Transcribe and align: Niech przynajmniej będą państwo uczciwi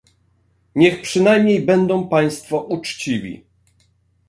Niech 0.75 1.01
przynajmniej 1.01 1.61
będą 1.61 2.07
państwo 2.09 2.61
uczciwi 2.63 3.43